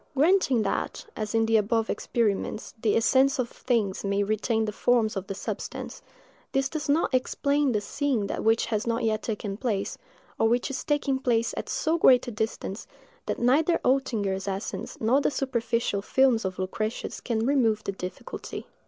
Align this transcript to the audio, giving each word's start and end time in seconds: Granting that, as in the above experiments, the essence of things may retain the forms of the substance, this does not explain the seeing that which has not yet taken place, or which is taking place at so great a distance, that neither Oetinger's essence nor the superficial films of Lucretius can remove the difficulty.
Granting 0.15 0.63
that, 0.63 1.05
as 1.15 1.35
in 1.35 1.45
the 1.45 1.57
above 1.57 1.87
experiments, 1.87 2.73
the 2.81 2.95
essence 2.97 3.37
of 3.37 3.49
things 3.51 4.03
may 4.03 4.23
retain 4.23 4.65
the 4.65 4.71
forms 4.71 5.15
of 5.15 5.27
the 5.27 5.35
substance, 5.35 6.01
this 6.53 6.69
does 6.69 6.89
not 6.89 7.13
explain 7.13 7.71
the 7.71 7.81
seeing 7.81 8.25
that 8.25 8.43
which 8.43 8.65
has 8.65 8.87
not 8.87 9.03
yet 9.03 9.21
taken 9.21 9.57
place, 9.57 9.99
or 10.39 10.47
which 10.49 10.71
is 10.71 10.83
taking 10.83 11.19
place 11.19 11.53
at 11.55 11.69
so 11.69 11.99
great 11.99 12.27
a 12.27 12.31
distance, 12.31 12.87
that 13.27 13.37
neither 13.37 13.79
Oetinger's 13.85 14.47
essence 14.47 14.97
nor 14.99 15.21
the 15.21 15.29
superficial 15.29 16.01
films 16.01 16.45
of 16.45 16.57
Lucretius 16.57 17.21
can 17.21 17.45
remove 17.45 17.83
the 17.83 17.91
difficulty. 17.91 18.65